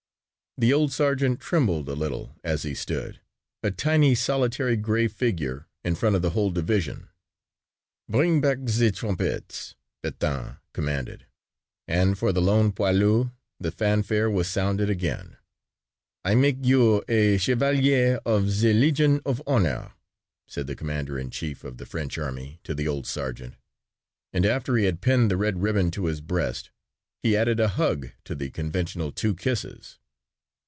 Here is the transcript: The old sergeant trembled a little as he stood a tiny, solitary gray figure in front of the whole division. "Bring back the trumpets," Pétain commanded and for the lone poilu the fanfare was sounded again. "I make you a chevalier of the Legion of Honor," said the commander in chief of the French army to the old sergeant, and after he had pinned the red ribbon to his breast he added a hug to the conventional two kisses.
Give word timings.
The 0.57 0.73
old 0.73 0.91
sergeant 0.91 1.39
trembled 1.39 1.87
a 1.87 1.95
little 1.95 2.35
as 2.43 2.63
he 2.63 2.75
stood 2.75 3.21
a 3.63 3.71
tiny, 3.71 4.13
solitary 4.13 4.75
gray 4.75 5.07
figure 5.07 5.65
in 5.81 5.95
front 5.95 6.13
of 6.17 6.21
the 6.21 6.31
whole 6.31 6.51
division. 6.51 7.07
"Bring 8.09 8.41
back 8.41 8.57
the 8.65 8.91
trumpets," 8.91 9.75
Pétain 10.03 10.57
commanded 10.73 11.25
and 11.87 12.17
for 12.19 12.33
the 12.33 12.41
lone 12.41 12.73
poilu 12.73 13.31
the 13.61 13.71
fanfare 13.71 14.29
was 14.29 14.49
sounded 14.49 14.89
again. 14.89 15.37
"I 16.25 16.35
make 16.35 16.65
you 16.65 17.01
a 17.07 17.37
chevalier 17.37 18.19
of 18.25 18.47
the 18.59 18.73
Legion 18.73 19.21
of 19.25 19.41
Honor," 19.47 19.93
said 20.49 20.67
the 20.67 20.75
commander 20.75 21.17
in 21.17 21.29
chief 21.29 21.63
of 21.63 21.77
the 21.77 21.85
French 21.85 22.17
army 22.17 22.59
to 22.65 22.75
the 22.75 22.89
old 22.89 23.07
sergeant, 23.07 23.55
and 24.33 24.45
after 24.45 24.75
he 24.75 24.83
had 24.83 24.99
pinned 24.99 25.31
the 25.31 25.37
red 25.37 25.61
ribbon 25.63 25.91
to 25.91 26.07
his 26.07 26.19
breast 26.19 26.71
he 27.23 27.37
added 27.37 27.61
a 27.61 27.69
hug 27.69 28.09
to 28.25 28.35
the 28.35 28.49
conventional 28.49 29.13
two 29.13 29.33
kisses. 29.33 29.97